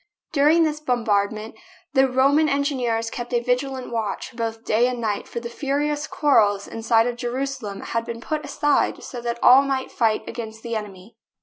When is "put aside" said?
8.19-9.03